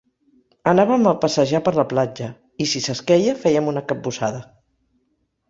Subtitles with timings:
[0.69, 4.43] Anàvem a passejar per la platja i, si s'esqueia, fèiem una capbussada.